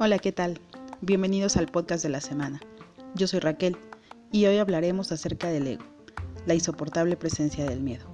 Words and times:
Hola, 0.00 0.18
¿qué 0.20 0.32
tal? 0.32 0.60
Bienvenidos 1.00 1.56
al 1.56 1.68
podcast 1.68 2.02
de 2.02 2.08
la 2.08 2.20
semana. 2.20 2.60
Yo 3.14 3.28
soy 3.28 3.38
Raquel 3.38 3.76
y 4.32 4.46
hoy 4.46 4.58
hablaremos 4.58 5.12
acerca 5.12 5.50
del 5.50 5.68
ego, 5.68 5.84
la 6.46 6.54
insoportable 6.54 7.16
presencia 7.16 7.64
del 7.64 7.80
miedo. 7.80 8.13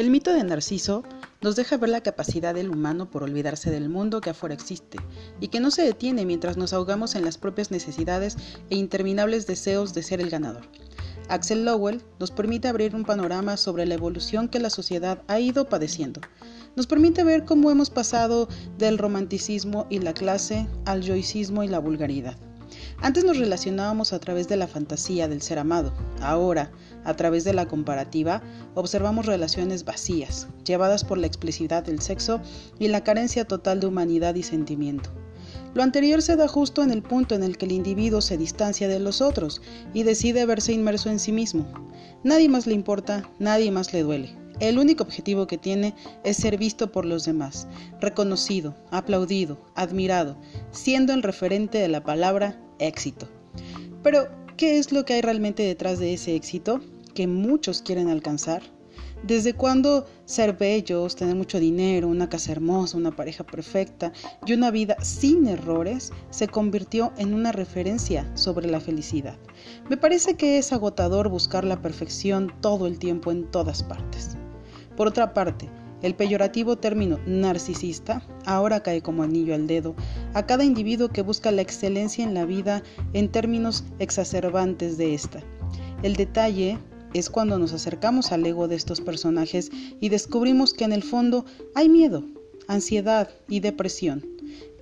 El 0.00 0.08
mito 0.08 0.32
de 0.32 0.42
Narciso 0.42 1.02
nos 1.42 1.56
deja 1.56 1.76
ver 1.76 1.90
la 1.90 2.00
capacidad 2.00 2.54
del 2.54 2.70
humano 2.70 3.10
por 3.10 3.22
olvidarse 3.22 3.70
del 3.70 3.90
mundo 3.90 4.22
que 4.22 4.30
afuera 4.30 4.54
existe 4.54 4.96
y 5.40 5.48
que 5.48 5.60
no 5.60 5.70
se 5.70 5.82
detiene 5.82 6.24
mientras 6.24 6.56
nos 6.56 6.72
ahogamos 6.72 7.16
en 7.16 7.24
las 7.26 7.36
propias 7.36 7.70
necesidades 7.70 8.38
e 8.70 8.76
interminables 8.76 9.46
deseos 9.46 9.92
de 9.92 10.02
ser 10.02 10.22
el 10.22 10.30
ganador. 10.30 10.62
Axel 11.28 11.66
Lowell 11.66 12.02
nos 12.18 12.30
permite 12.30 12.68
abrir 12.68 12.96
un 12.96 13.04
panorama 13.04 13.58
sobre 13.58 13.84
la 13.84 13.92
evolución 13.92 14.48
que 14.48 14.58
la 14.58 14.70
sociedad 14.70 15.22
ha 15.28 15.38
ido 15.38 15.68
padeciendo. 15.68 16.22
Nos 16.76 16.86
permite 16.86 17.22
ver 17.22 17.44
cómo 17.44 17.70
hemos 17.70 17.90
pasado 17.90 18.48
del 18.78 18.96
romanticismo 18.96 19.86
y 19.90 19.98
la 19.98 20.14
clase 20.14 20.66
al 20.86 21.02
yoicismo 21.02 21.62
y 21.62 21.68
la 21.68 21.78
vulgaridad. 21.78 22.38
Antes 23.00 23.24
nos 23.24 23.38
relacionábamos 23.38 24.12
a 24.12 24.20
través 24.20 24.48
de 24.48 24.56
la 24.56 24.68
fantasía 24.68 25.28
del 25.28 25.42
ser 25.42 25.58
amado. 25.58 25.92
Ahora, 26.20 26.70
a 27.04 27.14
través 27.14 27.44
de 27.44 27.54
la 27.54 27.66
comparativa, 27.66 28.42
observamos 28.74 29.26
relaciones 29.26 29.84
vacías, 29.84 30.48
llevadas 30.64 31.04
por 31.04 31.18
la 31.18 31.26
explicidad 31.26 31.84
del 31.84 32.00
sexo 32.00 32.40
y 32.78 32.88
la 32.88 33.04
carencia 33.04 33.46
total 33.46 33.80
de 33.80 33.86
humanidad 33.86 34.34
y 34.34 34.42
sentimiento. 34.42 35.10
Lo 35.72 35.82
anterior 35.82 36.20
se 36.20 36.36
da 36.36 36.48
justo 36.48 36.82
en 36.82 36.90
el 36.90 37.02
punto 37.02 37.34
en 37.34 37.42
el 37.42 37.56
que 37.56 37.66
el 37.66 37.72
individuo 37.72 38.20
se 38.20 38.36
distancia 38.36 38.88
de 38.88 38.98
los 38.98 39.20
otros 39.20 39.62
y 39.94 40.02
decide 40.02 40.44
verse 40.44 40.72
inmerso 40.72 41.10
en 41.10 41.20
sí 41.20 41.32
mismo. 41.32 41.66
Nadie 42.24 42.48
más 42.48 42.66
le 42.66 42.74
importa, 42.74 43.30
nadie 43.38 43.70
más 43.70 43.92
le 43.92 44.02
duele. 44.02 44.36
El 44.60 44.78
único 44.78 45.02
objetivo 45.02 45.46
que 45.46 45.56
tiene 45.56 45.94
es 46.22 46.36
ser 46.36 46.58
visto 46.58 46.92
por 46.92 47.06
los 47.06 47.24
demás, 47.24 47.66
reconocido, 47.98 48.74
aplaudido, 48.90 49.58
admirado, 49.74 50.36
siendo 50.70 51.14
el 51.14 51.22
referente 51.22 51.78
de 51.78 51.88
la 51.88 52.04
palabra 52.04 52.60
éxito. 52.78 53.26
Pero, 54.02 54.28
¿qué 54.58 54.78
es 54.78 54.92
lo 54.92 55.06
que 55.06 55.14
hay 55.14 55.22
realmente 55.22 55.62
detrás 55.62 55.98
de 55.98 56.12
ese 56.12 56.34
éxito 56.34 56.80
que 57.14 57.26
muchos 57.26 57.80
quieren 57.80 58.08
alcanzar? 58.08 58.62
¿Desde 59.22 59.54
cuándo 59.54 60.06
ser 60.26 60.54
bellos, 60.56 61.16
tener 61.16 61.36
mucho 61.36 61.58
dinero, 61.58 62.08
una 62.08 62.28
casa 62.28 62.52
hermosa, 62.52 62.96
una 62.96 63.16
pareja 63.16 63.44
perfecta 63.44 64.12
y 64.46 64.52
una 64.54 64.70
vida 64.70 64.96
sin 65.02 65.46
errores 65.46 66.12
se 66.30 66.48
convirtió 66.48 67.12
en 67.18 67.34
una 67.34 67.52
referencia 67.52 68.30
sobre 68.34 68.70
la 68.70 68.80
felicidad? 68.80 69.38
Me 69.88 69.96
parece 69.98 70.36
que 70.36 70.58
es 70.58 70.72
agotador 70.72 71.28
buscar 71.28 71.64
la 71.64 71.80
perfección 71.80 72.52
todo 72.60 72.86
el 72.86 72.98
tiempo 72.98 73.30
en 73.30 73.50
todas 73.50 73.82
partes. 73.82 74.36
Por 75.00 75.08
otra 75.08 75.32
parte, 75.32 75.66
el 76.02 76.14
peyorativo 76.14 76.76
término 76.76 77.18
narcisista 77.24 78.22
ahora 78.44 78.82
cae 78.82 79.00
como 79.00 79.22
anillo 79.22 79.54
al 79.54 79.66
dedo 79.66 79.94
a 80.34 80.44
cada 80.44 80.62
individuo 80.62 81.08
que 81.08 81.22
busca 81.22 81.50
la 81.52 81.62
excelencia 81.62 82.22
en 82.22 82.34
la 82.34 82.44
vida 82.44 82.82
en 83.14 83.32
términos 83.32 83.82
exacerbantes 83.98 84.98
de 84.98 85.14
esta. 85.14 85.42
El 86.02 86.16
detalle 86.16 86.76
es 87.14 87.30
cuando 87.30 87.58
nos 87.58 87.72
acercamos 87.72 88.30
al 88.30 88.44
ego 88.44 88.68
de 88.68 88.76
estos 88.76 89.00
personajes 89.00 89.70
y 90.02 90.10
descubrimos 90.10 90.74
que 90.74 90.84
en 90.84 90.92
el 90.92 91.02
fondo 91.02 91.46
hay 91.74 91.88
miedo, 91.88 92.26
ansiedad 92.68 93.30
y 93.48 93.60
depresión. 93.60 94.22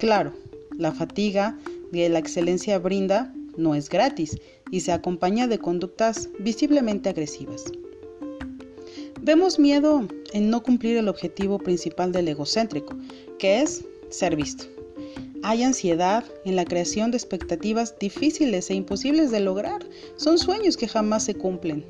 Claro, 0.00 0.32
la 0.72 0.90
fatiga 0.90 1.56
que 1.92 2.08
la 2.08 2.18
excelencia 2.18 2.80
brinda 2.80 3.32
no 3.56 3.76
es 3.76 3.88
gratis 3.88 4.36
y 4.72 4.80
se 4.80 4.90
acompaña 4.90 5.46
de 5.46 5.60
conductas 5.60 6.28
visiblemente 6.40 7.08
agresivas. 7.08 7.66
Vemos 9.22 9.58
miedo 9.58 10.06
en 10.32 10.50
no 10.50 10.62
cumplir 10.62 10.96
el 10.96 11.08
objetivo 11.08 11.58
principal 11.58 12.12
del 12.12 12.28
egocéntrico, 12.28 12.96
que 13.38 13.60
es 13.60 13.84
ser 14.10 14.36
visto. 14.36 14.64
Hay 15.42 15.62
ansiedad 15.62 16.24
en 16.44 16.56
la 16.56 16.64
creación 16.64 17.10
de 17.10 17.16
expectativas 17.16 17.98
difíciles 17.98 18.70
e 18.70 18.74
imposibles 18.74 19.30
de 19.30 19.40
lograr. 19.40 19.86
Son 20.16 20.38
sueños 20.38 20.76
que 20.76 20.88
jamás 20.88 21.24
se 21.24 21.34
cumplen, 21.34 21.86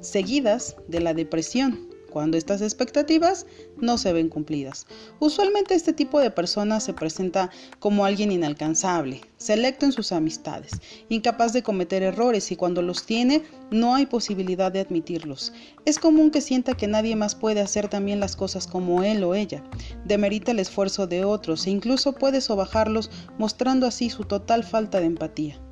seguidas 0.00 0.76
de 0.88 1.00
la 1.00 1.14
depresión, 1.14 1.88
cuando 2.14 2.38
estas 2.38 2.62
expectativas 2.62 3.44
no 3.76 3.98
se 3.98 4.12
ven 4.12 4.28
cumplidas. 4.28 4.86
Usualmente 5.18 5.74
este 5.74 5.92
tipo 5.92 6.20
de 6.20 6.30
persona 6.30 6.78
se 6.78 6.92
presenta 6.92 7.50
como 7.80 8.04
alguien 8.04 8.30
inalcanzable, 8.30 9.20
selecto 9.36 9.84
en 9.84 9.90
sus 9.90 10.12
amistades, 10.12 10.80
incapaz 11.08 11.52
de 11.52 11.64
cometer 11.64 12.04
errores 12.04 12.52
y 12.52 12.56
cuando 12.56 12.82
los 12.82 13.04
tiene 13.04 13.42
no 13.72 13.96
hay 13.96 14.06
posibilidad 14.06 14.70
de 14.70 14.78
admitirlos. 14.78 15.52
Es 15.86 15.98
común 15.98 16.30
que 16.30 16.40
sienta 16.40 16.76
que 16.76 16.86
nadie 16.86 17.16
más 17.16 17.34
puede 17.34 17.60
hacer 17.60 17.88
también 17.88 18.20
las 18.20 18.36
cosas 18.36 18.68
como 18.68 19.02
él 19.02 19.24
o 19.24 19.34
ella, 19.34 19.64
demerita 20.04 20.52
el 20.52 20.60
esfuerzo 20.60 21.08
de 21.08 21.24
otros 21.24 21.66
e 21.66 21.70
incluso 21.70 22.12
puede 22.12 22.40
sobajarlos 22.40 23.10
mostrando 23.38 23.88
así 23.88 24.08
su 24.08 24.22
total 24.22 24.62
falta 24.62 25.00
de 25.00 25.06
empatía. 25.06 25.63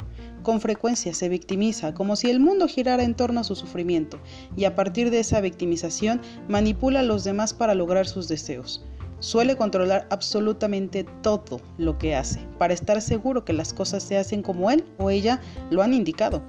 Con 0.42 0.60
frecuencia 0.60 1.14
se 1.14 1.28
victimiza 1.28 1.94
como 1.94 2.16
si 2.16 2.28
el 2.28 2.41
mundo 2.41 2.66
girara 2.66 3.04
en 3.04 3.14
torno 3.14 3.41
a 3.41 3.44
su 3.44 3.54
sufrimiento 3.54 4.19
y 4.56 4.64
a 4.64 4.75
partir 4.75 5.10
de 5.10 5.20
esa 5.20 5.41
victimización 5.41 6.20
manipula 6.48 7.00
a 7.00 7.04
los 7.04 7.22
demás 7.22 7.54
para 7.54 7.76
lograr 7.76 8.08
sus 8.08 8.26
deseos. 8.26 8.84
Suele 9.20 9.56
controlar 9.56 10.08
absolutamente 10.10 11.04
todo 11.22 11.60
lo 11.78 11.97
que 11.97 12.16
hace 12.16 12.41
para 12.58 12.75
estar 12.75 13.00
seguro 13.00 13.44
que 13.44 13.53
las 13.53 13.72
cosas 13.72 14.03
se 14.03 14.19
hacen 14.19 14.42
como 14.42 14.72
él 14.72 14.84
o 14.98 15.10
ella 15.10 15.41
lo 15.70 15.80
han 15.80 15.94
indicado. 15.94 16.42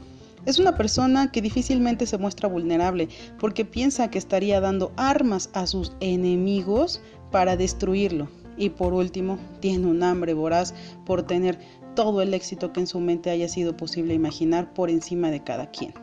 Es 0.48 0.58
una 0.58 0.76
persona 0.76 1.32
que 1.32 1.44
difícilmente 1.44 2.08
se 2.08 2.18
muestra 2.18 2.50
vulnerable 2.50 3.10
porque 3.40 3.64
piensa 3.64 4.10
que 4.10 4.18
estaría 4.18 4.60
dando 4.60 4.92
armas 4.98 5.52
a 5.54 5.68
sus 5.68 5.94
enemigos 6.00 7.00
para 7.32 7.56
destruirlo. 7.56 8.28
Y 8.58 8.70
por 8.70 8.94
último, 8.94 9.38
tiene 9.60 9.88
un 9.88 10.04
hambre 10.04 10.34
voraz 10.34 10.74
por 11.06 11.24
tener 11.24 11.60
todo 11.96 12.22
el 12.22 12.34
éxito 12.34 12.74
que 12.74 12.82
en 12.82 12.88
su 12.88 13.00
mente 13.00 13.30
haya 13.30 13.48
sido 13.48 13.78
posible 13.78 14.14
imaginar 14.14 14.74
por 14.74 14.90
encima 14.90 15.32
de 15.32 15.44
cada 15.44 15.68
quien. 15.68 15.94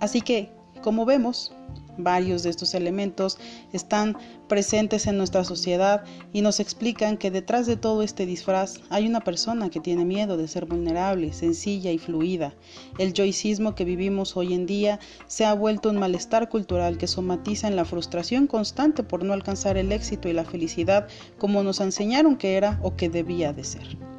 Así 0.00 0.20
que, 0.20 0.50
como 0.82 1.04
vemos, 1.04 1.54
varios 1.96 2.42
de 2.42 2.50
estos 2.50 2.74
elementos 2.74 3.38
están 3.72 4.16
presentes 4.48 5.06
en 5.06 5.16
nuestra 5.16 5.44
sociedad 5.44 6.04
y 6.32 6.42
nos 6.42 6.60
explican 6.60 7.16
que 7.16 7.30
detrás 7.30 7.66
de 7.66 7.76
todo 7.76 8.02
este 8.02 8.26
disfraz 8.26 8.80
hay 8.90 9.06
una 9.06 9.20
persona 9.20 9.70
que 9.70 9.80
tiene 9.80 10.04
miedo 10.04 10.36
de 10.36 10.48
ser 10.48 10.66
vulnerable, 10.66 11.32
sencilla 11.32 11.90
y 11.90 11.98
fluida. 11.98 12.54
El 12.98 13.12
joicismo 13.16 13.74
que 13.74 13.84
vivimos 13.84 14.36
hoy 14.36 14.54
en 14.54 14.66
día 14.66 15.00
se 15.26 15.44
ha 15.44 15.54
vuelto 15.54 15.90
un 15.90 15.98
malestar 15.98 16.48
cultural 16.48 16.98
que 16.98 17.06
somatiza 17.06 17.68
en 17.68 17.76
la 17.76 17.84
frustración 17.84 18.46
constante 18.46 19.02
por 19.02 19.24
no 19.24 19.32
alcanzar 19.32 19.76
el 19.76 19.92
éxito 19.92 20.28
y 20.28 20.32
la 20.32 20.44
felicidad 20.44 21.08
como 21.38 21.62
nos 21.62 21.80
enseñaron 21.80 22.36
que 22.36 22.56
era 22.56 22.78
o 22.82 22.96
que 22.96 23.08
debía 23.08 23.52
de 23.52 23.64
ser. 23.64 24.11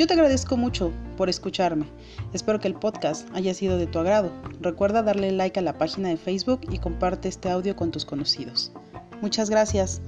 Yo 0.00 0.06
te 0.06 0.14
agradezco 0.14 0.56
mucho 0.56 0.94
por 1.18 1.28
escucharme. 1.28 1.84
Espero 2.32 2.58
que 2.58 2.68
el 2.68 2.74
podcast 2.74 3.28
haya 3.34 3.52
sido 3.52 3.76
de 3.76 3.86
tu 3.86 3.98
agrado. 3.98 4.32
Recuerda 4.58 5.02
darle 5.02 5.30
like 5.30 5.60
a 5.60 5.62
la 5.62 5.76
página 5.76 6.08
de 6.08 6.16
Facebook 6.16 6.62
y 6.70 6.78
comparte 6.78 7.28
este 7.28 7.50
audio 7.50 7.76
con 7.76 7.90
tus 7.90 8.06
conocidos. 8.06 8.72
Muchas 9.20 9.50
gracias. 9.50 10.00